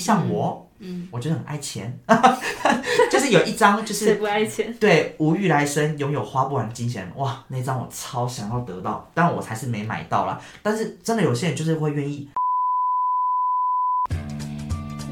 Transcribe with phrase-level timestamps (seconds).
[0.00, 1.96] 像我，嗯，我觉得很爱钱，
[3.12, 4.74] 就是有一张就谁是不爱钱？
[4.80, 10.40] 对无欲来生，拥有花不完的金钱，哇，那张我超想要得到，但我还是没买到啦。
[10.62, 12.28] 但是真的有些人就是会愿意，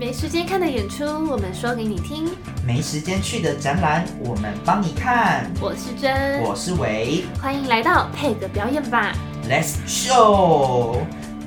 [0.01, 2.29] 没时间看的演出，我们说给你听。
[2.65, 5.51] 没时间去的展览，我们帮你看。
[5.61, 9.13] 我是真，我是维欢迎来到配个表演吧。
[9.49, 10.99] ，Let's show，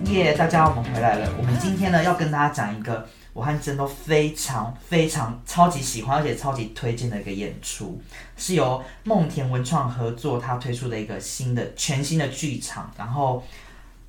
[0.05, 1.30] 耶、大家我们回来了。
[1.38, 8.02] 我们今天呢要跟大家讲一个我和真都非常非常超级喜欢，而且超级推荐的一个演出，
[8.35, 13.41] 是由梦田文创合作，他推出的一个新的全新的剧场，然后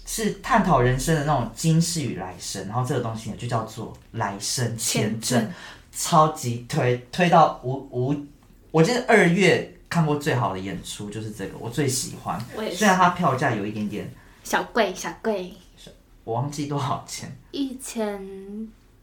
[0.05, 5.49] 是探讨人生的那种今世与来生，然后这个东西呢就叫做来生签证，
[5.93, 8.17] 超级推推到无无，
[8.73, 12.45] 我记得二月看过最好的演出就是这个，我最喜欢。
[12.75, 14.13] 虽然它票价有一点点，
[14.43, 15.55] 小贵小贵，
[16.25, 18.21] 我忘记多少钱，一千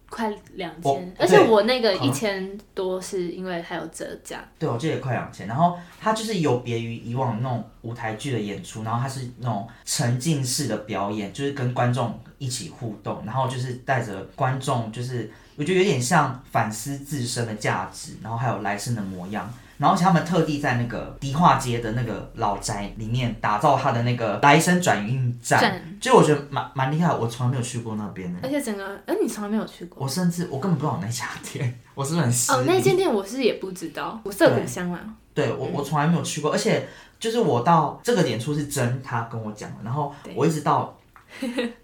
[0.10, 4.44] 快两千，而且我那个一千多是因为还有折价。
[4.58, 5.48] 对我记得快两千。
[5.48, 19.52] 然后它就是有别于以往那种舞台剧的演出，然后它是那种沉浸式的表演，就是跟观众一起互动，然后就是带着观众，就是我觉得有点像反思自身的价值，然后还有来生的模样。
[19.80, 28.40] 然后他们特地在那个迪化街的那个老宅里面打造他的那个来生转运站，就我觉得蛮蛮厉害，我从来没有去过那边呢。
[28.44, 30.04] 而且整个，哎、你从来没有去过？
[30.04, 35.00] 我甚至我根本不知道有那家店，我是不是很失哦，那礼间店我是也不知道，我色谷香啦。
[35.34, 36.86] 对我我从来没有去过，而且
[37.18, 40.98] 就是我到这个演出是真他跟我讲的，然后我一直到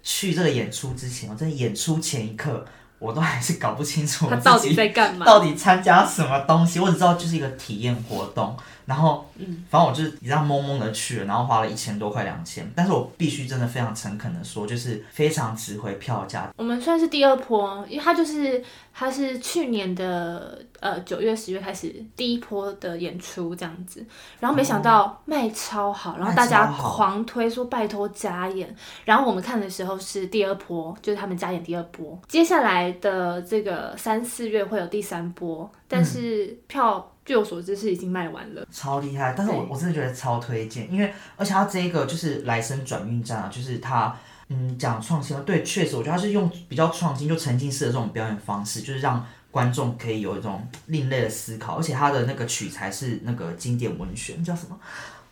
[0.02, 2.62] 去这个演出之前，我在演出前一刻，
[2.98, 5.26] 我都还是搞不清楚我他到底在干嘛？
[5.26, 8.56] 到底参加什么东西，我只知道就是一个体验活动，
[8.86, 9.64] 然后嗯。
[9.68, 18.62] 反正我就是一样懵懵的去了，然后花了一千多块两千，但是我必须真的非常诚恳的说，就是非常值回票价，我们算是第二波，因为它就是
[18.94, 24.04] 它是去年的呃九月十月开始第一波的演出这样子，
[24.38, 28.74] 然后没想到卖超好，然后大家狂推说拜托加演，
[29.04, 44.16] 然后我们看的时候是第二波，就是他们加演第二波，接下来的这个三四月会有第三波，但是票据我所知是已经卖完了，超厉害，但是我我真的觉得超推荐，因为而且它这一个就是来生转运站啊，就是它
[44.48, 54.78] 嗯讲创新，对，确实我觉得它是用比较创新就沉浸式的这种表演方式，就是让观众可以有一种另类的思考，而且它的那个取材是那个经典文学，那叫什么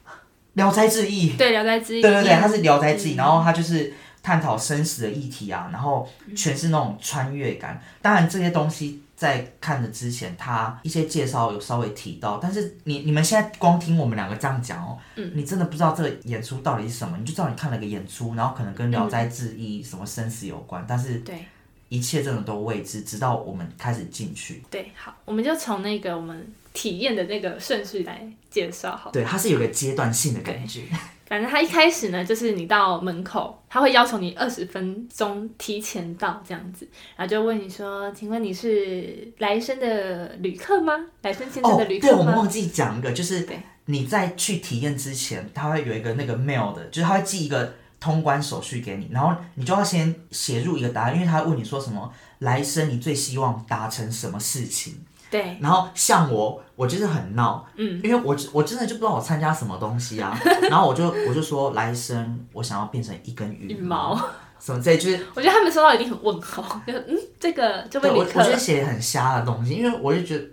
[0.55, 1.33] 《聊斋志异》。
[1.37, 3.93] 对，《聊斋志异》对对对，它是《聊斋志异》，然后它就是
[4.23, 7.81] 探讨生死的议题啊，然后全是那种穿越感。
[8.01, 14.99] 当然这些东西在看的之前，他一些介绍有稍微提到，但是你你们现在光听我们两个这样讲哦，
[15.35, 21.45] 你真的不知道这个演出到底是什么，你就知道你看了个演出，然后可能跟《聊斋志异》什么生死有关，但是对。
[21.91, 24.61] 一切真的都未知，直到我们开始进去。
[24.69, 29.13] 对，好，我们就从那个我们体验的那个顺序来介绍好。
[29.13, 30.83] 对，它是有个阶段性的感觉。
[31.27, 36.87] 反正他一开始呢，就是你到门口，他会要求你二十分钟提前到这样子，
[37.17, 40.93] 然后就问你说：“请问你是来生的旅客吗？
[41.23, 43.49] 来生签证哦的旅，客吗？”我们忘记讲一个，就是
[43.87, 55.03] 你在去体验之前，他会有一个那个 mail 的，就是他会寄一个通关手续给你，然后你就要先写入一个答案，因为他会问你说什么来生你最希望达成什么事情。
[55.35, 60.39] 对，然后像我，我就是很闹，嗯，因为我我真的就不知道我参加什么东西啊，
[60.71, 64.15] 然后我就我就说来生我想要变成一根羽羽毛，
[64.61, 70.45] 什么之类，就是我觉得他们收到一定很问号，就嗯，这个这位对我我觉得写很瞎的东西，因为我就觉得，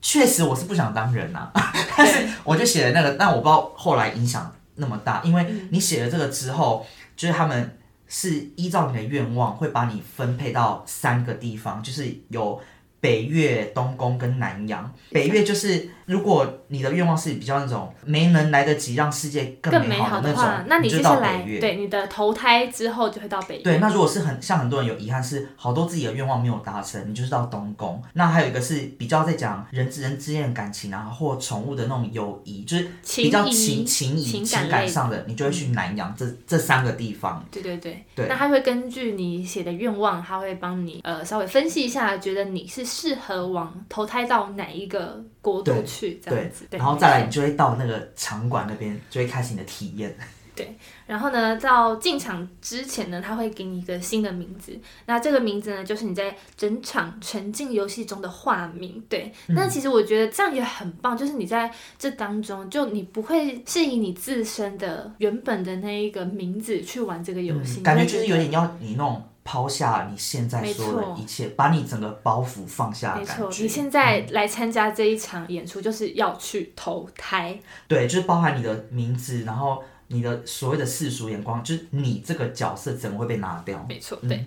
[0.00, 1.52] 确实我是不想当人呐、
[1.94, 12.58] 但是我就写了那个，但我不知道后来影响那么大，因为你写了这个之后，就是他们是依照你的愿望，会把你分配到三个地方，就是有。
[13.04, 14.90] 北越、东宫跟南洋。
[15.10, 21.60] 北越就是，如果你的愿望是比较那种没能来得及让世界更更美美好的那种，，那你就到接下来北越。
[21.60, 28.02] 对你的投胎之后就会到北对，那如果是很像很多人有遗憾是好多自己的愿望没有达成，你就是到东宫。
[28.12, 37.44] 那还有一个是比较在讲人之人之间的感情啊，或宠物的那种友谊，就是比较情情谊、情情感感上的，你就会去南洋这这三个地方。
[37.50, 50.14] 对对对，对那他会根据你写的愿望，他会帮你呃稍微分析一下，觉得你是适合往投胎到哪一个国度对去这对样子。，对，然后再来你就会到那个场馆那边，就会开始你的体验。
[50.56, 50.72] 对
[51.04, 54.72] 然后呢，到进场之前呢，他会给你一个新的名字。
[55.04, 59.02] 那这个名字呢，就是你在整场沉浸游戏中的化名。
[59.08, 61.68] 对，嗯那其实我觉得这样也很棒，就是你在
[61.98, 73.62] 这当中，就你不会是以你自身的原本的那一个名字去玩这个游戏，嗯感觉就是有点要你那种抛下你现在所有的一切，把你整个包袱放下没错，的感觉。
[73.62, 77.56] 你现在来参加这一场演出，就是要去投胎。
[77.86, 83.84] 对，就是包含你的名字，然后你的所谓的世俗眼光，就是你这个角色怎么会被拿掉？
[83.88, 84.44] 没错，嗯对。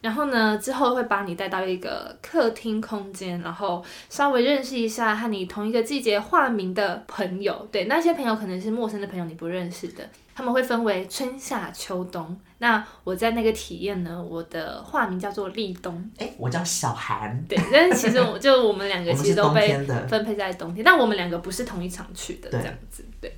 [0.00, 7.68] 然后呢，之后会把你带到一个客厅空间，然后稍微认识一下和你同一个季节化名的朋友。
[7.70, 10.08] 对，那些朋友可能是陌生的朋友，你不认识的。
[10.40, 12.34] 他们会分为春夏秋冬。
[12.58, 16.10] 那我在那个体验呢，我的化名叫做立冬。
[16.16, 19.78] 哎，我叫小韩，对，但是其实我就我们两个 其实都被。
[20.08, 23.30] 分配在冬天，但我们两个不是同一场去的，这样子，对。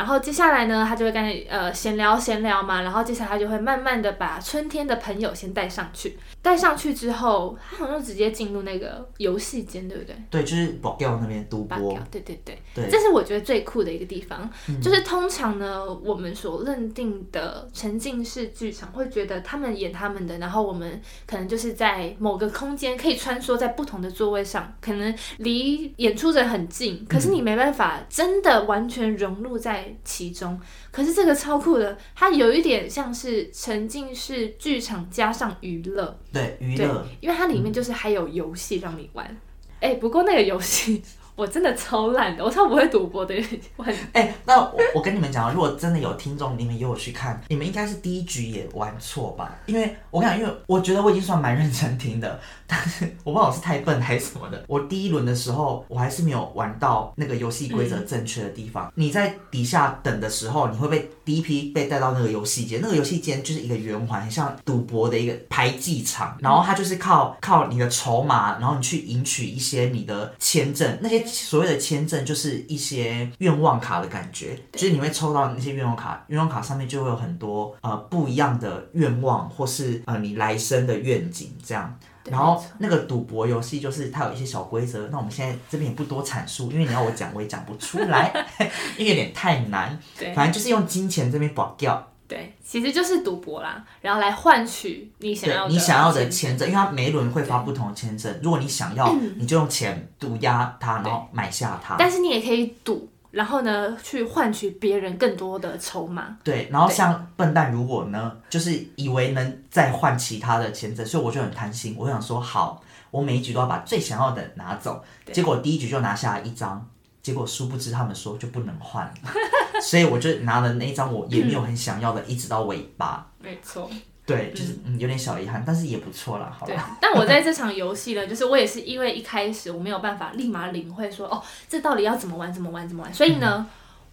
[0.00, 10.16] 然后接下来呢，他就会跟你呃闲聊闲聊嘛，然后接下来他就会慢慢的把春天的朋友先带上去，带上去之后，他好像直接进入那个游戏间，对不对？
[10.30, 12.88] 对，就是保钓那边赌博，，对对对，对。
[12.88, 14.80] 这是我觉得最酷的一个地方，嗯。
[14.80, 30.58] 就是通常呢，我们所认定的沉浸式剧场会觉得他们演他们的，然后我们可能就是在某个空间可以穿梭在不同的座位上，可能离演出者很近，可是你没办法真的完全融入在其中。
[30.90, 39.36] 可是这个超酷的，它有一点像是沉浸式剧场加上娱乐，对娱乐，，因为它里面就是还有游戏让你玩。
[39.80, 41.02] 哎、不过那个游戏
[41.34, 43.34] 我真的超烂的，我超不会赌博的，
[43.76, 49.58] 我很哎、那我我跟你们讲，如果真的有听众，你们也有去看，你们应该是第一局也玩错吧？
[49.64, 52.38] 因为我跟你讲，因为我觉得我已经算蛮认真听的，
[52.70, 54.64] 但是我不知道我是太笨还是什么的。
[54.68, 58.92] 我第一轮的时候，我还是没有玩到那个游戏规则正确的地方。
[58.94, 81.98] 你在底下等的时候，你会被第一批被带到那个游戏间，那个游戏间就是一个圆环，很像赌博的一个排技场，然后它就是靠靠你的筹码，然后你去赢取一些你的签证，那些所谓的签证就是一些愿望卡的感觉，就是你会抽到那些愿望卡，愿望卡上面就会有很多呃不一样的愿望，或是呃你来生的愿景这样。
[82.22, 88.32] 对然后那个赌博游戏就是它有一些小规则，那我们现在这边也不多阐述，因为你要我讲我也讲不出来，
[88.98, 89.98] 因为有点太难。
[90.18, 90.34] 对。
[90.34, 101.96] 反正就是用金钱这边保掉，对，其实就是赌博啦，然后来换取你想要的你想要的签证，因为它每一轮会发不同的签证，如果你想要，你就用钱赌压它，然后买下它。
[101.98, 106.36] 但是你也可以赌，然后呢去换取别人更多的筹码。
[106.42, 115.04] 对，然后像笨蛋如果呢，就是以为能再换其他的签证，所以我就很贪心，我想说好，我每一局都要把最想要的拿走。
[115.24, 116.88] 对结果第一局就拿下来一张，
[117.22, 119.12] 结果殊不知他们说就不能换，
[119.82, 123.30] 所以我就拿了那一张我也没有很想要的，一直到尾巴。
[123.38, 123.88] 没错，
[124.26, 126.76] 对，就是嗯有点小遗憾，但是也不错啦，好对。。
[127.00, 133.66] 但我在这场游戏呢，就是我也是因为一开始我没有办法立马领会说，哦，这到底要怎么玩，怎么玩，怎么玩，所以呢。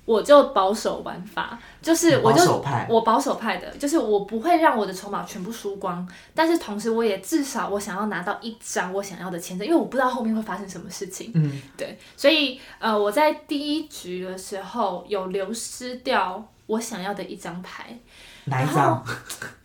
[0.07, 11.33] 我就保守玩法，就是我就保守派我保守派的，就是我不会让我的筹码全部输光，但是同时我也至少我想要拿到一张我想要的签证，因为我不知道后面会发生什么事情。
[11.36, 18.00] 嗯，对，所以呃，我在第一局的时候有流失掉我想要的一张牌，
[18.45, 19.06] 哪一张？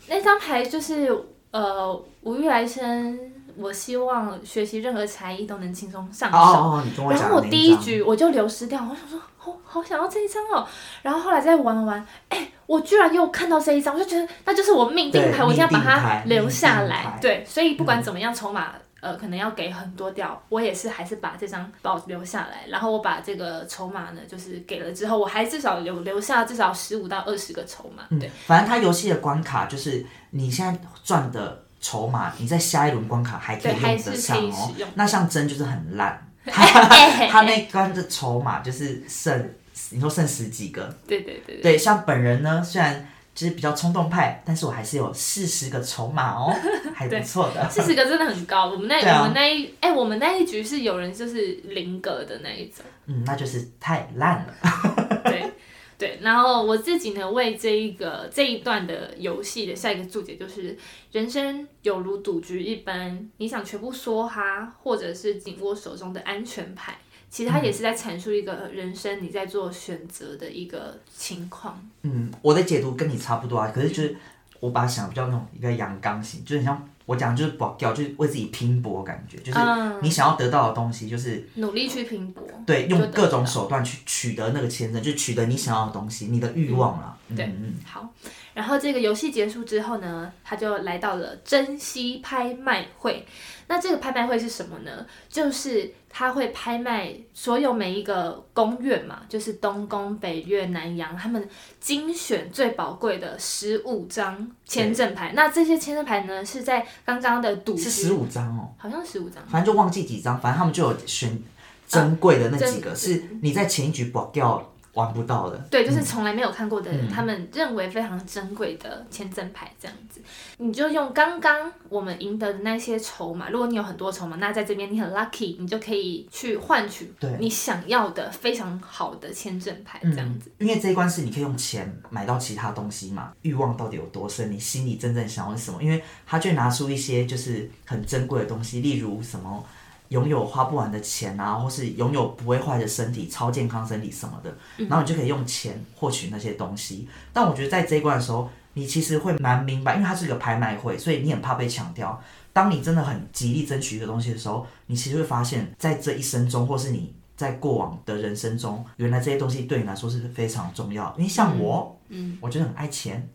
[0.08, 1.16] 那张牌就是
[1.50, 3.18] 呃，无欲来生，
[3.56, 7.08] 我希望学习任何才艺都能轻松上手。
[7.08, 7.40] 然后我。
[7.42, 10.66] 第一局我就流失掉，我想说，好好想要这一张哦。
[11.02, 17.18] 然后后来再玩玩玩，哎，我居然又看到这一张，我就觉得那就是我命定牌，我一定要把它留下来。
[17.20, 18.72] 对，所以不管怎么样，筹码。
[19.02, 34.72] 呃，可能要给很多掉，我也是还是把这张保留下来，然后我把这个筹码呢，就是给了之后，我还至少留留下至少十五到二十个筹码，对，反正它游戏的关卡就是你现在赚的筹码，你在下一轮关卡还可以用得上哦。
[34.94, 39.50] 那像真就是很烂， 哎 他那关的筹码就是剩，
[39.90, 40.94] 你说剩十几个。
[41.08, 43.04] 对对对对，对，像本人呢，虽然
[43.34, 46.54] 就是比较冲动派，但是我还是有四十个筹码哦，
[46.94, 47.68] 还不错的。
[47.70, 48.66] 四十个真的很高。
[48.70, 52.84] 我们那、啊我们那一哎、我们那一局是有人就是零格的那一种。
[53.06, 54.54] 嗯，那就是太烂了。
[55.24, 55.50] 对
[55.96, 60.76] 对，然后我自己呢，为这一个这一段的游戏的下一个注解就是：
[61.12, 66.98] 人生有如赌局一般，你想全部梭哈，或者是紧握手中的安全牌。
[67.32, 71.82] 其实它也是在阐述一个人生你在做选择的一个情况。
[72.02, 74.14] 嗯，我的解读跟你差不多啊，可是就是
[74.60, 87.16] 我把它想比较那种一个阳刚型，就是很像我讲就是保掉，就是为自己拼搏的感觉，就是嗯你想要得到的东西，就是努力去拼搏，对，用各种手段去取得那个签证，就取得你想要的东西，你的欲望啦。
[87.34, 88.06] 对嗯嗯好，
[88.52, 93.26] 然后这个游戏结束之后呢，他就来到了珍稀拍卖会。
[93.68, 95.06] 那这个拍卖会是什么呢？
[95.30, 101.48] 就是他会拍卖所有每一个宫院嘛，就是东宫、北院、南洋，他们
[101.80, 105.32] 精选最宝贵的十五张签证牌。
[105.34, 111.42] 那这些签证牌呢，是在刚刚的赌是十五张哦，好像十五张，反正就忘记几张，反正他们就有选
[111.88, 115.56] 珍贵的那几个，珍是你在前一局保掉玩不到的。
[115.70, 120.20] 对，就是从来没有看过的人，嗯他们认为非常珍贵的签证牌这样子，
[120.58, 130.50] 你就用刚刚我们赢得的那些筹码，如果你有很多筹码，那在这边你很 lucky，你就可以去换取对你想要的非常好的签证牌这样子。
[130.58, 135.82] 因为这一关是你可以用钱买到其他东西嘛，欲望到底有多深，你心里真正想要是什么？
[135.82, 139.64] 因为他就拿出一些就是很珍贵的东西，例如什么
[140.12, 147.08] 拥有花不完的钱啊，或是拥有不会坏的身体、超健康身体什么的，然后你就可以用钱获取那些东西。
[147.32, 152.22] 但我觉得在这一关的时候，你其实会蛮明白，因为它是一个拍卖会，所以你很怕被抢掉。
[152.52, 161.12] 当你真的很极力争取一个东西的时候，你其实会发现，在这一生中，或是你在过往的人生中，原来这些东西对你来说是非常重要。
[161.18, 163.28] 因为像我，嗯，我觉得很爱钱，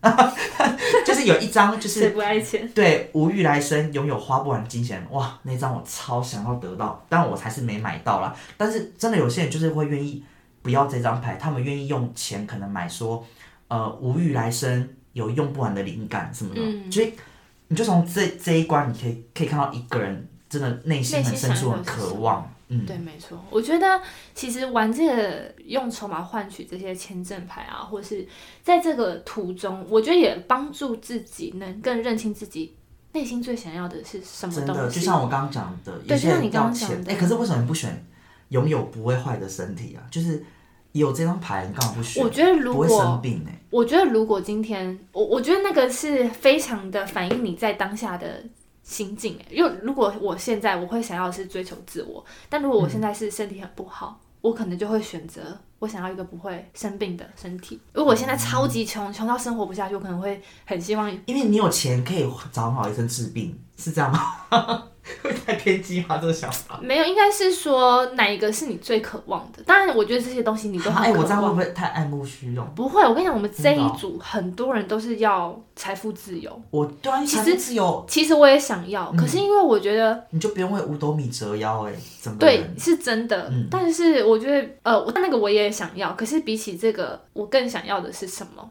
[1.05, 2.65] 就是有一张就 是不爱钱？
[2.73, 8.33] 对无欲来生，拥有花不完的金钱，哇，那张我超想要得到，但我还是没买到啦。
[8.55, 10.23] 但是真的有些人就是会愿意
[10.61, 13.21] 不要这张牌，他们愿意用钱可能买说，
[13.67, 17.11] 呃，无欲来生，有用不完的灵感什么的，嗯所以
[17.67, 23.41] 你就从这这一关，你可以可以看到一个人真的内心很深处很渴望，嗯，对，没错。
[23.50, 24.01] 我觉得
[24.33, 28.27] 其实玩这个用筹码换取这些签证牌啊，或是
[28.62, 32.75] 在这个途中，我觉得也帮助自己能更认清自己
[33.13, 35.00] 内心最想要的是什么真的，东西。
[35.00, 38.05] 就像我刚刚讲的，对就像你刚刚讲的钱，哎、可是为什么你不选
[38.50, 40.03] 拥有不会坏的身体啊？
[40.12, 40.43] 就是
[40.91, 42.21] 有这张牌，你干嘛不选？
[42.21, 48.43] 我觉得如不会生果病哎、我觉得如果今天我我觉得那个是非常的反映你在当下的
[48.88, 57.77] 心境，欸，因为如果我现在我会想要的是追求自我，但如果我现在是身体很不好，我可能就会选择我想要一个不会生病的身体。
[57.91, 64.84] 如果我现在超级穷，穷到生活不下去，我可能会很希望因为你有钱可以找好医生治病，是这样吗？
[65.24, 66.17] 会太偏激吗？
[66.17, 66.77] 这个想法？
[66.84, 69.63] 没有，应该是说哪一个是你最渴望的。
[69.63, 71.19] 当然，我觉得这些东西你都哎、很渴望。
[71.19, 72.67] 我这样会不会太爱慕虚荣？
[72.75, 76.62] 不会，我跟你讲，我们这一组很多人都是要财富自由。
[76.72, 88.69] 我对啊，其实其实只有其实我也想要，嗯可是因为我觉得你就不用为五斗米折腰哎、怎么对人是真的，嗯但是我觉得呃，我那个我也想要，可是比起这个，我更想要的是什么？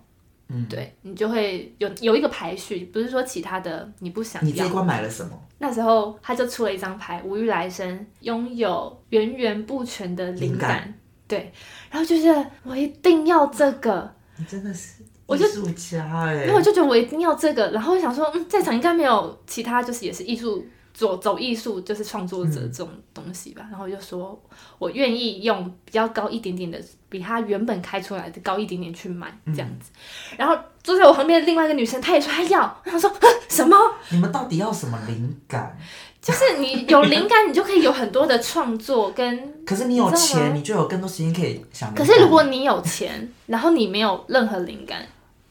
[0.49, 4.47] 嗯，对你就会有有一个排序，不是说其他的你不想要。
[4.47, 5.31] 你这一关买了什么？
[5.59, 10.71] 那时候他就出了一张牌，无欲来生，拥有源源不全的灵灵感。
[10.71, 10.95] 感
[11.27, 11.53] 对，
[11.91, 20.65] 然后就是我一定要这个，你真的是我就艺术家哎、因为我就觉得我一定要这个，然后我想说，嗯，在场应该没有其他就是也是艺术
[20.97, 24.43] 走走艺术就是创作者这种东西吧，然后就说
[24.79, 29.91] 我愿意用比较高一点点的，比他原本开出来的高一点点去买这样子，
[30.39, 33.77] 然后坐在我旁边的另外一个女生，她也说她要，她说啊什么？
[34.09, 35.79] 你们到底要什么灵感？
[36.23, 39.53] 就是你有灵感，你就可以有很多的创作跟。
[39.67, 42.03] 可是你有钱，你就有更多时间可以想可。
[42.03, 45.07] 是如果你有钱，然后你没有任何灵感，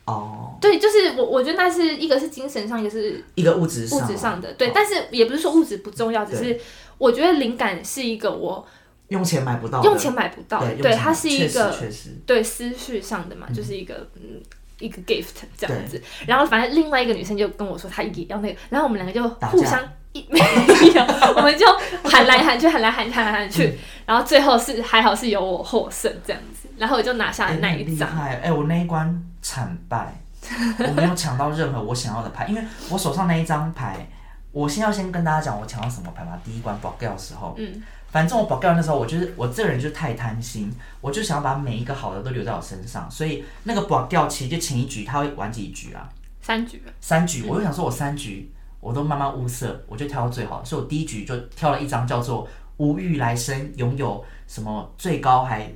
[0.05, 4.71] 哦，对，就是我我觉得那是一个是精神上，一个是一个物质物，质上的，对，哦。
[4.73, 6.59] 但是也不是说物质不重要，只是
[6.99, 8.63] 我觉得灵感是一个我
[9.07, 14.39] 用钱买不到，用钱买不到，对，它是一个确实，对思绪上的嘛，就是一个嗯
[14.79, 15.99] 一个 gift 这样子。
[16.27, 19.81] 然后反正另外一个女生就跟我说她也要那个，然后我们两个就互相
[20.13, 21.03] 一 没有，
[21.35, 21.65] 我们就
[22.03, 23.77] 喊来喊去，喊来喊去，喊来喊去，嗯。
[24.05, 28.09] 然后最后是还好是由我获胜这样子，然后我就拿下了那一张。
[28.09, 30.13] 害哎、我那一关惨败，
[30.87, 34.07] 我没有抢到任何我想要的牌，因为我手上那一张牌，
[34.51, 36.39] 我先要先跟大家讲我抢到什么牌嘛。
[36.43, 46.09] 第一关保掉的时候，嗯，反正我保掉那时候，我就是我这个人就是太贪心，我就想要把每一个好的都留在我身上，所以那个保掉其实就前一局他会玩几局啊，
[46.41, 55.69] 三局，三局，我就想说我三局我都慢慢物色，我就挑到最好的，所以我第一局就挑了一张叫做无欲来生，拥有什么最高还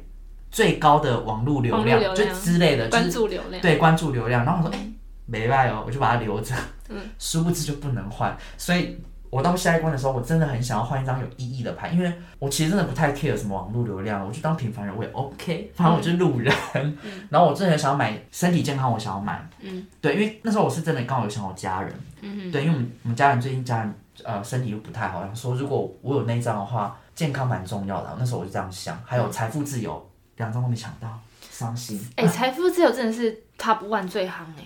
[0.52, 3.62] 最高的网络流量，就之类的，关注流量。
[3.62, 4.44] 对关注流量。
[4.46, 4.88] 然后我说，哎、
[5.26, 6.56] 没败哦，我就把它留着。
[6.90, 8.98] 嗯， 殊不知就不能换，所以
[9.30, 16.52] 我到下一关的时候，我真的很想要换一张有意义的牌，因为我其实真的不太 care 什么网络流量，我就当平凡人我也 OK，反正我就是路人。
[17.30, 19.48] 然后我真的很想要买身体健康，我想要买。
[19.60, 21.94] 嗯，对，因为那时候我是真的刚好有想我家人。
[22.22, 28.16] 嗯对，因为我们我们家人最近家人呃身体又不太好，然后说如果我有那一张的话，健康蛮重要的。
[28.18, 30.09] 那时候我就这样想，还有财富自由，
[30.40, 31.20] 两张都没抢到，
[31.52, 32.00] 伤心。
[32.16, 34.66] 哎、财富自由真的是 top one 最夯哎、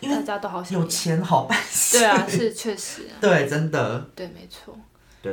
[0.00, 0.86] 因为大家都好想有。
[0.86, 1.98] 钱好办事。
[1.98, 4.76] 对啊，是确实啊， 对，真的，对，没错。
[5.22, 5.32] 对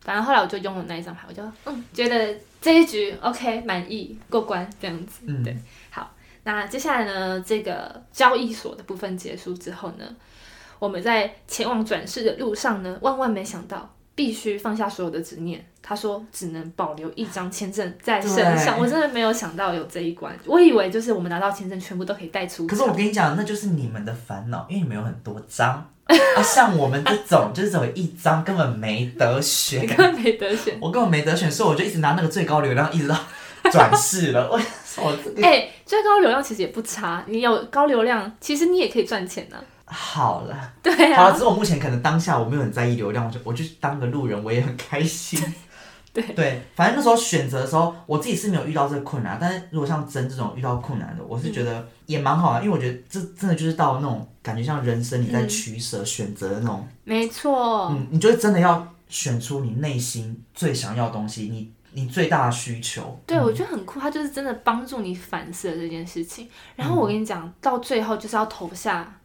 [0.00, 5.20] 反正后来我就用了那一张牌，我就嗯觉得这一局 OK 满意过关这样子。
[5.26, 5.54] 嗯，对
[5.90, 6.10] 好，
[6.44, 10.16] 那接下来呢，这个交易所的部分结束之后呢，
[10.78, 13.94] 我们在前往转世的路上呢，万万没想到。
[14.18, 15.64] 必须放下所有的执念。
[15.80, 20.36] 他说只能保留一张签证在身上，我真的没有想到有这一关。
[20.44, 22.92] 我以为就是我们拿到签证全部都可以带出可是我。
[22.92, 30.76] 跟你讲，那就是你们的烦恼，因为你们有很多张 啊，像我们这种就是只有一张，根本没得选， 根本没得选。
[30.80, 33.16] 我根本没得选，所以我就一直拿那个最高流量，一直到
[33.70, 34.50] 转世了。
[34.50, 39.56] 我哎、最高流量其实也不差，你有高流量，其实你也可以赚钱呢、
[39.90, 45.40] 好了，对好了，啊只，是我目前可能当下我没有很在意流量，我就我就当个路人，我也很开心。
[46.12, 46.22] 对。
[46.34, 63.20] 对，反正那时候选择的时候，我自己是没有遇到这个困难，但是如果像真这种遇到困难的，我是觉得也蛮好的，因为我觉得这真的就是到那种感觉像人生你在取舍、选择的那种，没错，嗯，你就真的要选出你内心最想要的东西，你你最大的需求。
[63.26, 66.48] 对，我觉得很酷，他就是真的帮助你反思了这件事情。
[66.74, 69.17] 然后我跟你讲，到最后就是要投下，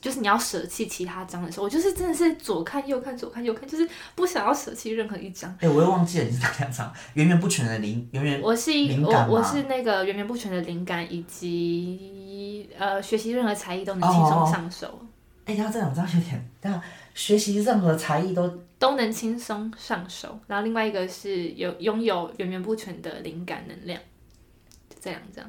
[0.00, 5.54] 就是你要舍弃其他章的时候，我就是真的是左看右看，左看右看，就是不想要舍弃任何一张。
[5.60, 15.00] 哎、我又忘记了你是哪两张，源源不全的灵，源源我是一我我是那个源源不全的灵感，以及呃学习任何才艺都能轻松上手，
[15.44, 16.80] 哎，他这两张有点，但
[17.14, 18.48] 学习任何才艺都
[18.78, 20.38] 都能轻松上手。
[20.46, 24.00] 然后另外一个是有拥有源源不全的灵感能量，
[24.88, 25.44] 就这两张。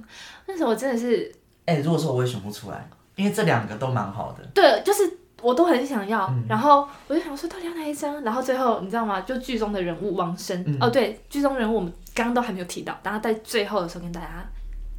[0.47, 1.33] 那时候我真的是
[1.65, 4.43] 哎、如果说我也选不出来，因为这两个都蛮好的。
[4.53, 9.21] 对，就是我都很想要，嗯然后我就想说到底要哪一张，然后最后你知道吗？
[9.21, 14.45] 就剧中的人物王生，嗯哦对，剧中人物我们刚刚都还没有提到，然后在最后的时候跟大家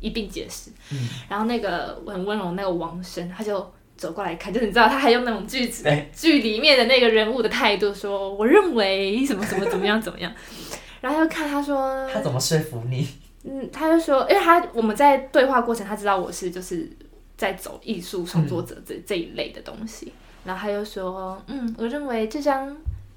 [0.01, 0.71] 一并解释。
[0.93, 10.31] 嗯然后那个很温柔的那个王生，他就走过来看，就是你知道他还用那种句子对剧里面的那个人物的态度说，我认为什么什么怎么样怎么样，
[11.01, 13.09] 然后又看他说，他怎么说服你？
[13.45, 16.91] 嗯，他就说，因为他我们在对话过程，他知道我是就是
[17.37, 20.13] 在走艺术创作者这、这一类的东西，
[20.45, 22.69] 然后他就说，嗯，我认为这张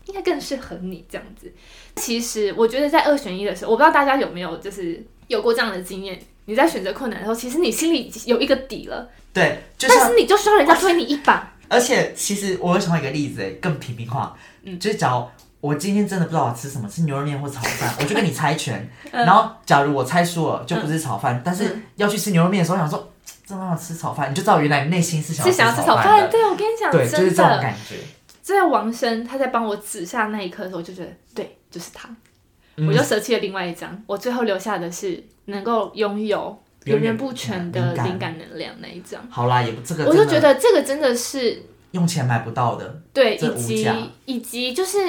[0.05, 1.51] 应该更适合你这样子。
[1.95, 11.53] 其实我觉得在二选一的时候，我不知道大家有没有就是有过这样的经验，你在选择困难的时候，其实你心里有一个底了，对，但是你就需要人家推你一把。
[11.69, 14.79] 而且其实我有想到一个例子，哎，更平民化，嗯。
[14.79, 15.25] 就是假如
[15.59, 18.89] 我今天真的不知道我吃什么，吃牛肉面或炒饭， 我就跟你猜拳。
[19.11, 19.25] 嗯。
[19.25, 23.11] 然后假如我猜输了，就不是炒饭，但是要去吃牛肉面的时候，我想说
[23.47, 27.95] 真的要吃炒饭，你就知道原来你内心是想是想要吃吃炒饭，对我跟你讲，对，就是真这种的，感觉。
[28.41, 32.07] 在王生他在帮我指下那一刻的时候，我就觉得对，就是他。
[32.09, 39.19] 嗯我就舍弃了另外一张，我最后留下的是能够拥有源源不全的灵感能量那一张。
[39.31, 41.59] 好啦，也不这个我就觉得这个真的是
[41.91, 43.01] 用钱买不到的。
[43.11, 43.89] 对，以及
[44.25, 44.99] 以及就是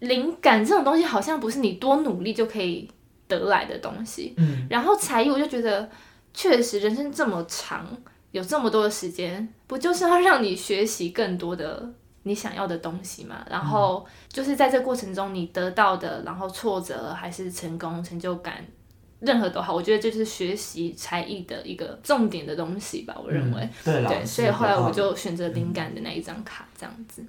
[0.00, 2.86] 灵感这种东西，好像不是你多努力就可以
[3.26, 4.34] 得来的东西。
[4.36, 5.88] 嗯，然后才艺，我就觉得
[6.38, 7.84] 确实人生这么长，
[8.30, 13.44] 有这么多的时间，不就是要让你学习更多的你想要的东西嘛？
[13.50, 18.64] 然后就是在这过程中你得到的，然后挫折还是成功、成就感，
[19.18, 23.16] 任何都好，我觉得这就是学习才艺的一个重点的东西吧。
[23.20, 27.20] 我认为，嗯对了，对，所以后来我就选择灵感的那一张卡，这样子。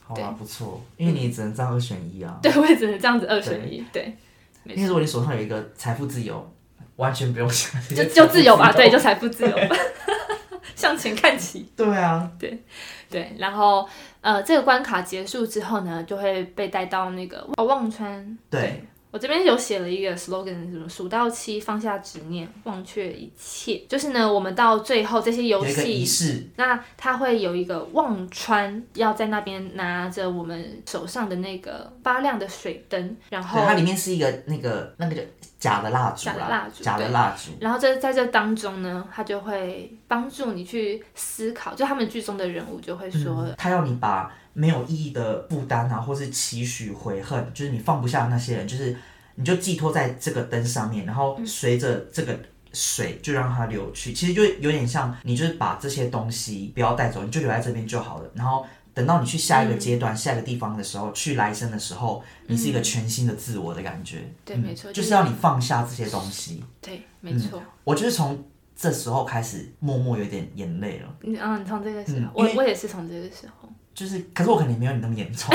[0.00, 2.38] 好啊，不错，因为你只能这样二选一啊。
[2.42, 4.16] 对，我也只能这样子二选一，对，
[4.62, 6.50] 没因为如果你手上有一个财富自由，
[6.96, 9.56] 完全不用想，就就自由吧，对，就就财富自由。
[9.68, 9.76] 吧，
[10.76, 11.68] 向前看齐。
[11.76, 12.62] 对啊，对
[13.10, 13.88] 对，然后
[14.20, 18.38] 呃，这个关卡结束之后呢，就会被带到那个哦忘川。
[18.50, 23.80] 对，我这边有写了一个 slogan，什么数到七，放下执念，忘却一切。
[23.88, 35.24] 就是呢，我们到最后这些游有一个仪戏，式，那它会有一个忘川，要在那边拿着我们手上的那个发亮的水灯，然后，它里面是一个那个那个叫
[35.60, 48.96] 假的蜡烛假的，蜡烛假的蜡烛，然后这在这当中呢，它就会帮助你去思考，就他们剧中的人物就会说，他要你把没有意义的负担啊，或是期许、悔恨，就是你放不下那些人，就是
[49.34, 52.38] 你就寄托在这个灯上面，然后随着这个
[52.72, 54.12] 水就让它流去。
[54.12, 58.30] 其实就有点像你就是把这些东西不要带走，你就留在这边就好了。
[58.34, 64.22] 然后等到你去下一个阶段、下一个地方的时候，去来生的时候，你是一个全新的自我的感觉。
[64.44, 66.62] 对，没错，就是要你放下这些东西。
[66.80, 67.60] 对，没错。
[67.82, 68.44] 我就是从
[68.76, 71.12] 这时候开始默默有点眼泪了。
[71.22, 73.63] 你啊，你从这个时候，嗯我我也是从这个时候，
[73.94, 75.54] 就是，可是我可能没有你那么严重，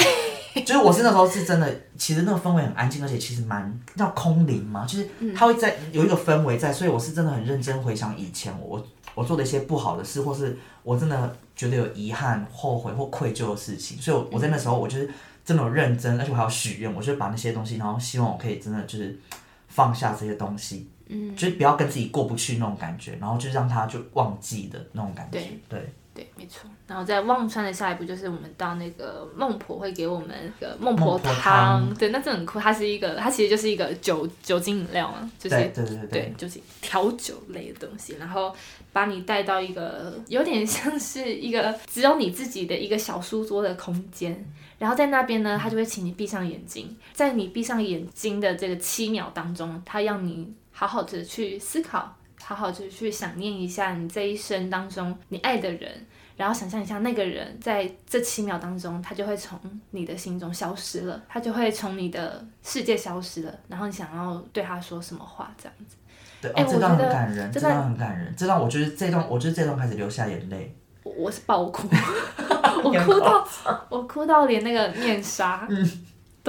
[0.65, 8.81] 就是我是那时候是真的，其实那个氛围很安静，而且其实蛮叫空灵嘛，就是嗯它会在有一个氛围在，所以我是真的很认真回想以前我
[9.13, 15.09] 我做的一些不好的事，或是我真的觉得有遗憾、后悔或愧疚的事情，所以我我在那时候我就是
[15.43, 19.19] 真的有认真，而且我还要许愿，我就把那些东西，然后希望我可以真的就是
[19.67, 25.93] 放下这些东西，嗯，就是不要跟自己过不去那种感觉，然后就让它就忘记的那种感觉，对对。
[26.19, 26.69] 对，没错。
[26.85, 30.27] 然后在忘川的下一步就是我们到那个孟婆会给我们
[30.59, 32.59] 那个孟婆汤，对，那这很酷。
[32.59, 38.53] 它是一个，它其实就是一个酒酒精饮料嘛，就是对对对对对，就是调酒类的东西，然后
[38.91, 44.45] 把你带到一个有点像是一个只有你自己的一个小书桌的空间，
[44.77, 52.17] 然后在那边呢，他就会请你闭上眼睛，在你闭上眼睛的这个七秒当中，他让你好好的去思考，
[52.49, 55.91] 好好的去想念一下你这一生当中你爱的人。
[56.35, 59.59] 然后想象一下，那个人在这七秒当中，他就会从
[59.91, 63.53] 你的心中消失了，他就会从你的世界消失了。
[63.67, 65.95] 然后你想要对他说什么话，这样子。
[66.41, 70.75] 对，哎哦，这段我觉得很感人，这这段段很感人，这段我就是这段，我就是这段开始流下眼泪。
[71.03, 71.87] 我我是爆哭，
[72.83, 73.47] 我哭到
[73.89, 75.67] 我哭到连那个面纱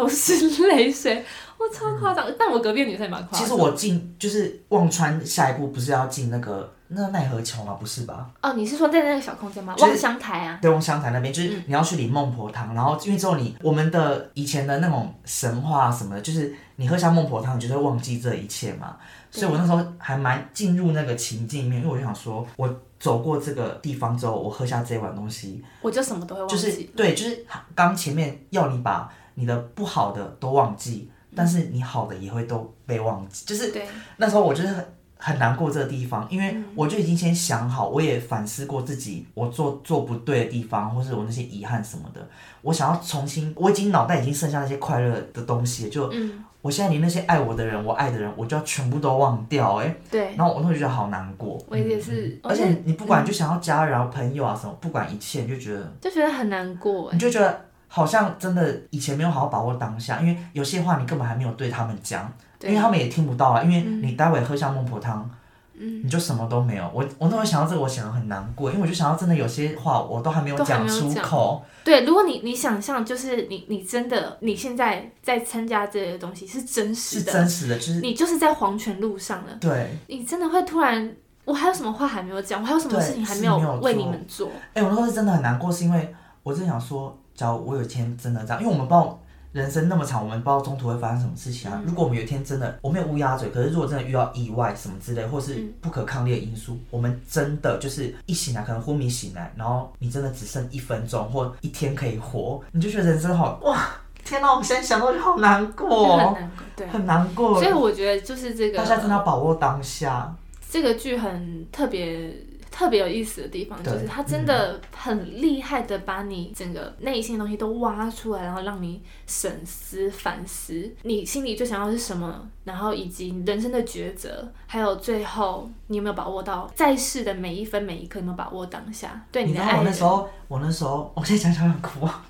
[0.01, 1.25] 都是泪水，
[1.59, 2.27] 我超夸张。
[2.39, 3.41] 但我隔壁的女生也蛮夸张。
[3.41, 7.77] 其实我进就是忘川下一步不是要进那个那奈何桥吗？
[7.79, 8.31] 不是吧？
[8.43, 9.75] 哦，你是说在那个小空间吗？
[9.77, 10.59] 就是望乡台啊？
[10.63, 18.97] 对，望乡台那边就是你要去领孟婆汤，然后因为之后你我们的以前的那种神话什么的，就是你喝下孟婆汤，你就会忘记这一切嘛。
[19.31, 26.91] 所以我那时候还蛮进入那个情境里面，因为我就想说，我走过这个地方之后，我喝下这一碗东西，我就什么都会忘就是记。
[26.97, 29.09] 对，就是刚前面要你把
[29.40, 33.72] 你的不好的都忘记，但是你好的也会都被忘记，就是，
[34.18, 36.64] 那时候我就是很很难过这个地方，因为嗯。
[36.74, 42.26] 我就已经先想好，我也反思过自己我做做不对的地方，或是我那些遗憾什么的，
[42.62, 51.62] 我想要重新，我已经脑袋已经剩下那些快乐的东西了，就嗯，我现在连那些爱我的人，我爱的人，我就要全部都忘掉、哎，对，然后我那时候觉得好难过。
[51.68, 57.18] 我也是，而且你不管就想要家人啊、朋友啊什么，不管一切，你就觉得就觉得很难过哎你。
[57.18, 63.61] 就觉得好像真的以前没有好好把握当下，因为有些话你根本还没有对他们讲，因为他们也听不到啊。
[63.64, 65.29] 因为你待会喝下孟婆汤，
[65.74, 66.88] 嗯，你就什么都没有。
[66.94, 71.64] 我我那时候想到这个，我想的很难过，因为我就想到真的有些话我都还没有讲出口。
[71.83, 79.90] 对，如果你你想象就是你你真的你现在在参加这些东西是真实是的，真实的，就是你就是在黄泉路上了，对。
[80.07, 81.12] 你真的会突然，
[81.44, 89.18] 我还有什么话还没有讲，我还有什么事情还没有为你们做，哎、我那时候是真的很难过，是因为我真的想说，假如我有一天真的这样，因为我们不知道
[89.53, 91.83] 人生那么长，我们不知道中途会发生什么事情啊。
[91.87, 103.88] 如果我们有一天真的，我没有乌鸦嘴，可是如果真的遇到意外什么之类，或是嗯不可抗力的因素，我们真的就是一醒来，可能昏迷醒来，然后你真的只剩一分钟或一天可以活，你就觉得人生好哇！
[104.22, 106.38] 天哪，我现在想到就好难就很，难过，
[106.76, 106.87] 对。
[106.88, 107.59] 很难过。
[107.59, 110.37] 所以我觉得就是这个大家真的要把握当下。
[110.68, 112.50] 这个剧很特别。
[112.71, 129.85] 特别有意思的地方就是，他真的很厉害的把你整个内心的东西都挖出来，然后让你审思反思，你心里最想要是什么，然后以及人生的抉择，还有最后你有没有把握到在世的每一分每一刻，有没有把握当下对你的爱人？
[129.85, 132.25] 那时候，我那时候，我现在讲想想哭啊，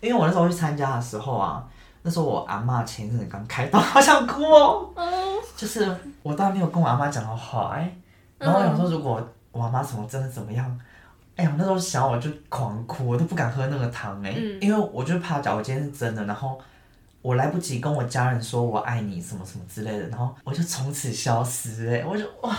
[0.00, 1.64] 因为我那时候去参加的时候啊，
[2.02, 4.90] 那时候我阿妈前一阵子刚开刀，好想哭哦。
[5.56, 7.96] 就是我当然没有跟我阿妈讲的话，哎，
[8.38, 9.20] 然后我想说，如果
[9.58, 10.80] 我阿妈什么真的怎么样，
[11.36, 16.58] 哎呀，我那时候想我就狂哭，我都不敢喝那个汤哎，嗯因为我就怕假如今天是真的，然后
[17.20, 22.56] 我来不及跟我家人说我爱你什么什么之类的，然后我就从此消失哎，我就哇。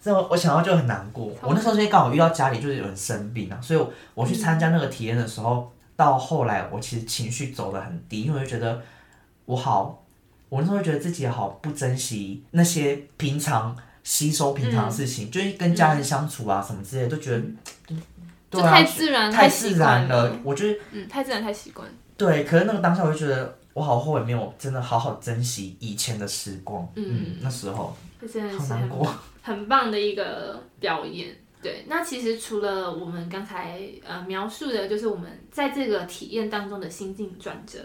[0.00, 1.32] 这我我想到就很难过。
[1.40, 8.82] 我那时候因为刚好遇到家里就是有人生病啊，所以我我去参加那个体验的时候，到后来我其实情绪走得很低，因为我就觉得
[9.46, 10.04] 我好，
[10.50, 17.42] 我那时候会觉得自己好不珍惜那些平常吸收平常的事情，就是跟家人相处啊什么之类的，都觉得、
[18.50, 20.38] 对太自然，太自然惯了。
[20.44, 21.88] 我觉得嗯，太自然，太习惯。
[22.16, 26.88] 对，可是那个当下我就觉得我好后悔没有真的好好珍惜以前的时光。
[26.94, 27.96] 嗯那时候
[28.56, 29.12] 好难过。
[29.42, 31.34] 很棒的一个表演。
[31.60, 37.78] 对，那其实除了我们刚才呃描述的，就是我们在这个体验当中的心境转折，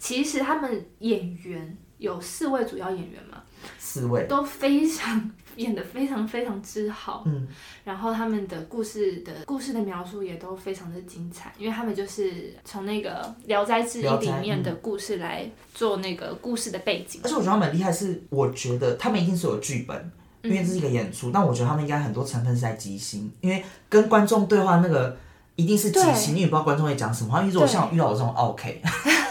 [0.00, 3.40] 其实他们演员有四位主要演员嘛，
[3.78, 5.30] 四位，都非常
[5.60, 7.46] 演的非常非常之好，嗯，
[7.84, 17.28] 然后他们的故事的故事的描述也都非常的精彩，因为他们就是从那个《聊斋志异里面的故事来做那个故事的背景而。
[17.28, 25.16] 且我觉得他们很厉害是，我觉得他们一定是有剧本，因为这是一个演出，但我觉得他们应该很多成分是在即兴，因为跟观众对话那个
[25.56, 27.38] 一定是即对兴，因为不知道观众会讲什么。
[27.40, 28.82] 因为如果对像我遇到我这种 OK，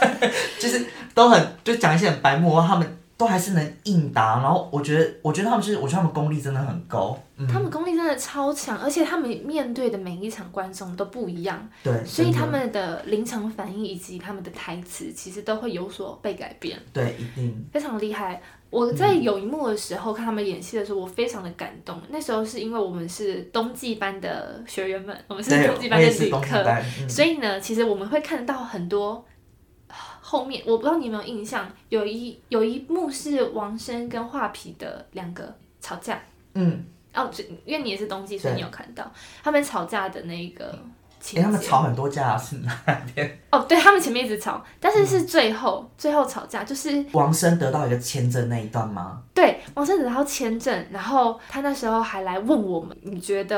[0.59, 4.39] 就是都很就讲一些很白目他们都还是能应答。
[4.39, 7.15] 然后我觉得，我觉得他们就是，我觉得他们功力真的很高。
[7.35, 18.41] 嗯，他们功力真的超强，而且他们面对的每一场观众都不一样，对，所以他们的临场反应以及他们的台词，其实都会有所被改变，对一定非常厉害。
[18.69, 21.99] 我在有一幕的时候看他们演戏的时候，我非常的感动。
[22.09, 29.38] 那时候是因为我们是冬季班的学员们，我们是，冬季班的旅客，所以呢，其实我们会看到很多啊
[30.29, 36.21] 后面，我不知道你有没有印象，有一有一幕是王生跟画皮的两个吵架。
[36.53, 39.11] 嗯，哦，这因为你也是冬季，所以你有看到
[39.43, 40.77] 他们吵架的那一个
[41.19, 41.41] 情哎、节。
[41.41, 42.71] 他们吵很多架是哪
[43.15, 43.39] 天？
[43.51, 49.23] 哦，对他们前面一直吵，但是嗯是最后、最后吵架，就是王生得到一个签证那一段吗？
[49.33, 53.57] 对王生得到签证，然后他那时候还来问我们，你觉得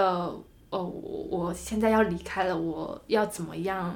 [0.69, 3.93] 哦，我我现在要离开了，我要怎么样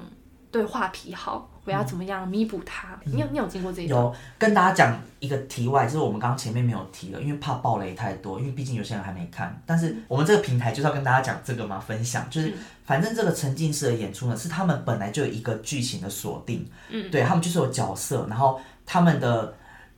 [0.51, 1.49] 对画皮好？
[1.65, 2.97] 我要怎么样弥补他？
[3.04, 3.99] 你有你有经过这一段？
[3.99, 9.60] 有跟大家讲一个题外，就是我们刚刚前面没有提的，因为怕暴雷太多，因为毕竟有些人还没看。
[9.65, 12.54] 但是我们这个平台就是要跟大家讲这个嘛，分享就是，
[12.86, 19.54] 反正这个沉浸式的演出呢，是他们本来就有一个剧情的锁定，嗯，对他们就是有角色，然后他们的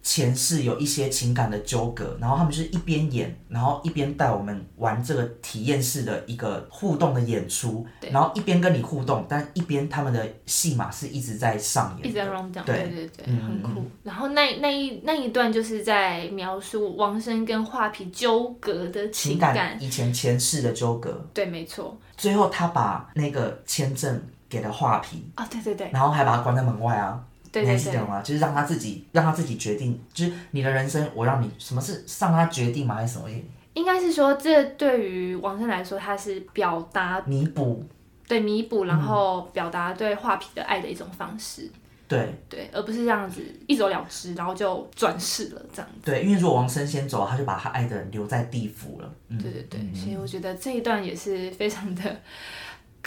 [0.07, 8.09] 前世有一些情感的纠葛，然后他们就是一边演，然后一边带我们玩这个体验式的一个互动的演出，对。
[8.09, 13.83] 然后一边跟你互动，但一边他们的戏码是一直在上演，一直在 run down，对对对很酷。
[14.01, 21.97] 然后那那一那一段就是在描述王生跟画皮纠葛的情情感以前前世的纠葛，对，没错。
[22.15, 25.89] 最后他把那个签证给了画皮，哦，对对对。
[25.91, 27.21] 然后还把他关在门外啊。
[27.51, 28.21] 对对对你还记得，吗？
[28.21, 32.95] 就是让他自己让他自己决定，就是你的人生，我让你什么是让他决定吗？
[32.95, 33.29] 还是什么
[33.73, 37.83] 应该是说这对于王生来说，他是表达弥补？
[38.27, 41.69] 对弥补，嗯然后表达对画皮的爱的一种方式。
[42.09, 45.91] 对对，而不是这样子一走了之，然后就转世了这样。
[46.03, 49.13] 对，因为如果王生先走，他就把他爱的人留在地府了。
[49.27, 52.03] 嗯，对对对，所以我觉得这一段也是非常的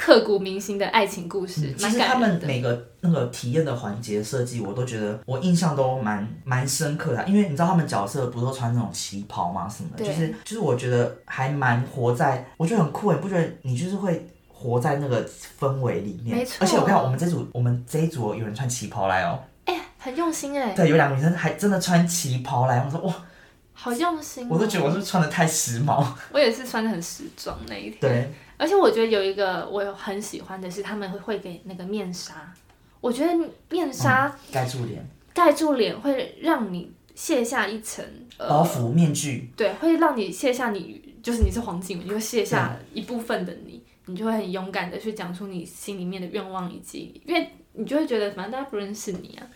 [0.01, 2.41] 刻骨铭心的爱情故事，嗯其蛮实他们。
[2.47, 7.25] 每个那个体验的环节设计，我都觉得我印象都蛮蛮深刻的啊。
[7.29, 9.69] 因为你知道他们角色不都穿那种旗袍吗？
[9.69, 14.27] 什么的，就是就是我觉得还蛮活在，我觉得很酷诶，不觉得你就是会。
[14.53, 15.27] 活在那个
[15.59, 23.15] 氛围里面，没错而且我看我们这组，我们这一组有人穿旗袍来哦，哎、很用心哎、对，有两个女生还真的穿旗袍来，我说哇，
[23.73, 24.49] 好用心、哦。
[24.51, 27.97] 我都觉得我是不是穿的太时髦，我也是穿的很时装那一天。
[28.01, 28.31] 对，
[28.61, 32.53] 而且我觉得有一个我有很喜欢的是，他们会会给那个面纱。
[33.01, 33.33] 我觉得
[33.71, 38.05] 面纱盖住脸，盖住脸会让你卸下一层
[38.37, 49.47] 呃，包袱、面具，对，会让你卸下你就是你是黄景瑜，你会卸下一部分的你，你就会很勇敢的去讲出你心里面的愿望，以及因为你就会觉得反正大家不认识你啊，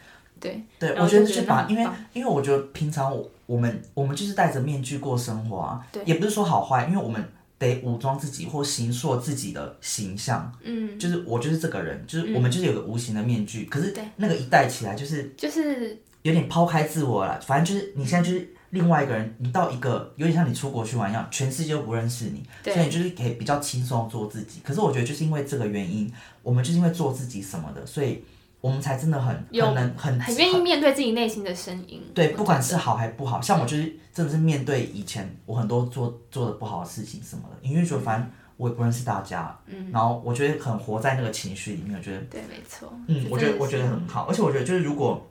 [0.40, 6.03] 对，对，我觉得就是把，因为因为我觉得平常我我们我们就是戴着面具过生活啊，对。
[6.07, 7.23] 也不是说好坏，因为我们
[7.59, 24.61] 得武装自己或形塑自己的形象，嗯，就是我就是这个人，就是我们就是有个无形的面具，可是那个一戴起来就是就是有点抛开自我了，反正就是你现在就是另外一个人，你到一个有点像你出国去玩一样，全世界都不认识你，所以你就是可以比较轻松做自己。
[24.64, 26.12] 可是我觉得就是因为这个原因，
[26.43, 28.25] 我们就是因为做自己什么的，所以
[28.64, 32.00] 我们才真的很有很能很很愿意面对自己内心的声音。
[32.14, 45.22] 对，不管是好还不好，像我就是真的是面对以前我很多做做的不好的事情什么的，因为说反正我也不认识大家，嗯，然后我觉得很活在那个情绪里面，我觉得对，没错，嗯，我觉得我觉得很好，而且我觉得就是如果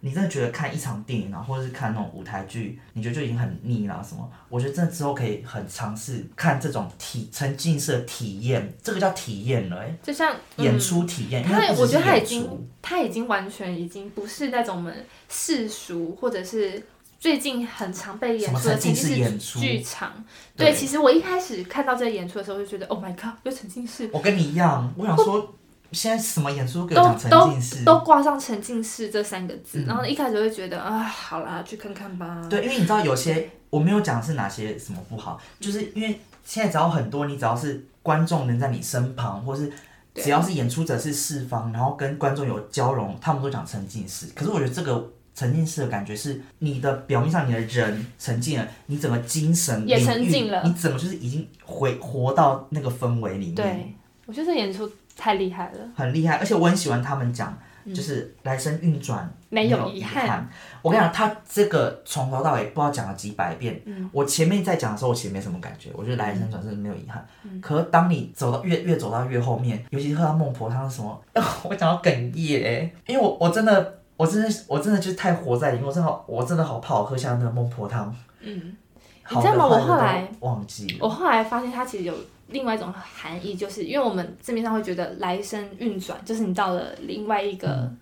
[0.00, 16.82] 你真的觉得看一场电影啊，或者是看那种舞台剧，你觉得就已经很腻了什么，我觉得真的之后可以很尝试看这种体沉浸式的体验，这个叫体验了、欸，就像演嗯出体验，因他为我觉得他已经，他已经完全已经不是那种我们世俗或者是
[17.18, 20.24] 最近很常被演出沉浸式演出剧场。
[20.56, 25.54] 对对，其实我一开始看到这个演出的时候，就觉得 Oh my God，有沉浸式，我跟你一样，我想说
[25.92, 29.86] 现在什么演出都给我都讲沉都浸式，都挂上沉浸式这三个字，嗯。
[29.86, 32.46] 然后一开始会觉得啊，好啦，去看看吧。
[32.48, 39.72] 对，因为你知道有些我没有讲是哪些什么不好，就是因为现在只要很多，你只要是观众能在你身旁，或是
[40.14, 44.26] 只要是演出者是四方，然后跟观众有交融，他们都讲沉浸式。
[44.34, 50.62] 可是我觉得这个沉浸式的感觉是你的表面上你的人沉浸了，你整个精神也沉浸了。
[50.64, 53.94] 你整个就是已经回活到那个氛围里面，对，
[54.26, 55.78] 我觉得这演出太厉害了。
[55.96, 56.36] 很厉害。
[56.36, 57.56] 而且我很喜欢他们讲
[57.94, 60.48] 就是来生运转嗯没有遗遗憾
[60.82, 63.80] 我跟你讲，他这个从头到尾不知道讲了几百遍。
[63.86, 67.26] 嗯我前面在讲的时候，我其实没什么感觉，我觉得来生转世没有遗憾。
[67.42, 71.20] 嗯可是当你走到越越走到越后面，尤其是喝到孟婆汤什么，
[71.64, 78.14] 我讲到哽咽欸，因为我我真的我真的我真的就是太活在里面，我真的好我真的好怕我喝下那个孟婆汤。
[78.40, 78.76] 嗯，
[79.22, 80.98] 好你知道吗我后来忘记了。
[81.00, 82.14] 我后来发现他其实有
[82.50, 87.98] 另外一种含义，就是因为我们字面上会觉得来生运转，就是你到了另外一个、嗯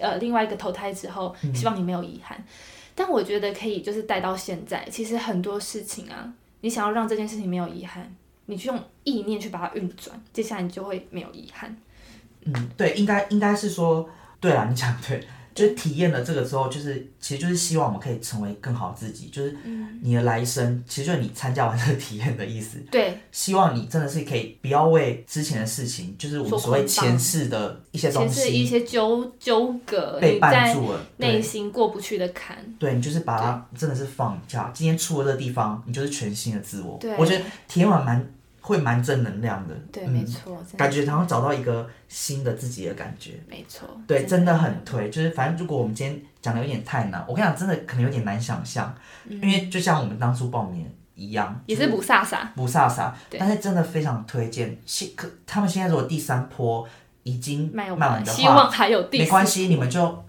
[0.00, 2.42] 呃另外一个投胎之后，希望你没有遗憾。
[2.94, 8.14] 但我觉得可以就是带到现在，其实很多事情啊，你想要让这件事情没有遗憾，
[8.46, 11.76] 你去用意念去把它运转，接下来你就会没有遗憾。
[12.44, 22.78] 嗯，对，应该应该是说，对啦，你讲对，就是体验了这个之后，就是其实就是希望我们可以成为更好的自己，就是嗯你的来生，其实就是你参加完这个体验的意思。
[22.90, 32.58] 对，希望你真的是可以不要为之前的事情，就是我们所谓前世的一些东其实一些纠纠葛，被绊住了，内，心过不去的坎。
[32.78, 34.70] 对你就是把它真的是放下。
[34.74, 37.16] 今天出了这个地方，你就是全新的自我对。
[37.16, 38.34] 我觉得体验完蛮
[38.66, 43.32] 会蛮正能量的，对，嗯没错，感觉好像找到一个新的自己的感觉。
[43.46, 45.10] 没错，对，真的很推。
[45.10, 48.94] 就是反正如果我们今天讲的有点太难，我跟你讲，真的可能有点难想象，
[49.28, 52.38] 因为就像我们当初报名一样，嗯也是不飒飒。
[52.56, 54.74] 不飒飒，但是真的非常推荐。
[54.86, 56.88] 现可他们现在如果第三波
[57.22, 60.24] 已经卖卖完的希望话，还有第四没关系，你们就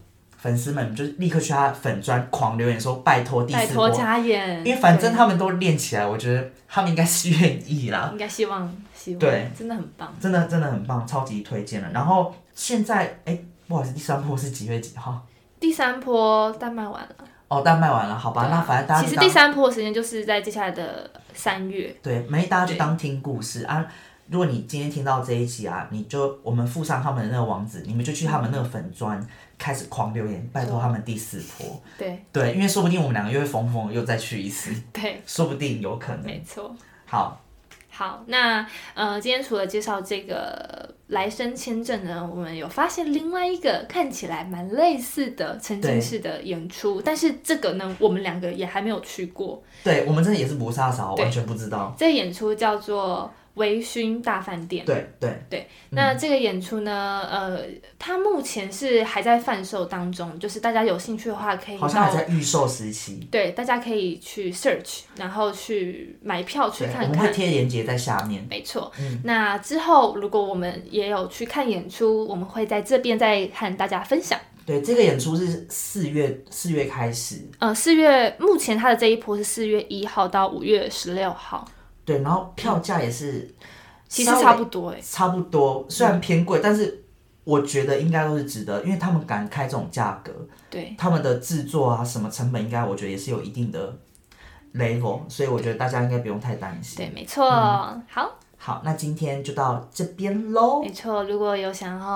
[0.46, 8.10] 粉丝们就立刻去他粉专狂留言说拜托第拜四波托，加演，因为反正他们都练起来，我觉得他们应该是愿意啦。
[8.12, 10.14] 应该希望希望，对，真的很棒。
[10.22, 11.90] 真的真的很棒，超级推荐了。
[11.92, 15.20] 然后现在哎，不好意思，第三波是几月几号？
[15.60, 17.16] 第三波但卖完了，
[17.48, 23.84] 哦，但卖完了，好吧，啊那反正大家其实第三波的时间就是在接下来的三月，对，没大家就对当听故事啊。
[24.28, 29.24] 如果你今天听到这一集啊，你就我们附上他们的那个网址，你们就去他们那个粉砖
[29.58, 31.80] 开始狂留言，拜托他们第四波。
[31.98, 36.26] 对对，因为说不定我们两个又会疯疯又再去一次， 对，说不定有可能。
[36.26, 36.76] 没错。
[37.06, 37.40] 好，
[37.92, 49.62] 好，那呃，今天除了介绍这个来生签证呢，我们有发现另外一个看起来蛮类似的沉浸式的演出，但是这个呢，我们两个也还没有去过。
[49.84, 51.94] 对我们真的也是不撒少，完全不知道。
[51.96, 54.86] 这个演出叫做微醺大饭店。
[54.86, 57.62] 对对对，那这个演出呢，呃，
[58.00, 63.28] 它目前是还在贩售当中，就是大家有兴趣的话，可以好像还在预售时期。
[63.32, 67.34] 对，大家可以去 search，然后去买票去对，看我们会看。
[67.34, 68.46] 贴链接在下面。
[68.50, 74.39] 没错，嗯那之后如果我们也有去看演出，我们会在这边再和大家分享。
[74.65, 81.63] 对，这个演出是四月四月开始，呃，四月目前它的这一波是四月一号到五月十六号，
[82.06, 83.54] 对，然后票价也是
[84.08, 85.00] 其实差不多哎。
[85.02, 87.04] 差不多，虽然偏贵，但是
[87.44, 90.32] 我觉得应该都是值得，因为他们敢开这种价格，
[90.70, 93.98] 对，他们的制作啊什么成本，应该我觉得也是有一定的
[94.76, 96.98] level，所以我觉得大家应该不用太担心。
[96.98, 97.48] 对，没错。
[97.48, 100.82] 嗯好，好，那今天就到这边喽。
[100.82, 101.24] 没错。
[101.24, 102.08] 如果有想要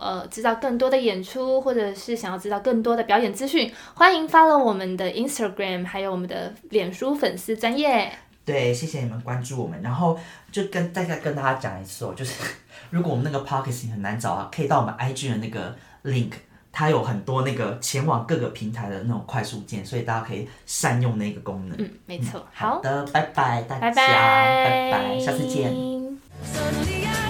[0.00, 8.10] 呃知道更多的演出，或者是想要知道更多的表演资讯，欢迎 follow 我们的 Instagram，还有我们的脸书粉丝专业。
[8.48, 10.18] 对，谢谢你们关注我们，然后
[10.50, 12.32] 就跟大家跟大家讲一次哦，就是
[12.88, 16.30] 如果我们那个 p o c k e t 很难找啊，可以到我们 IG 的那个 link，
[16.72, 21.76] 它有很多那个前往各个平台的那种快速键，所以大家可以善用那个功能。
[21.78, 22.46] 嗯，没错。
[22.54, 27.27] 好，的，拜拜大家，拜拜，拜拜，下次见。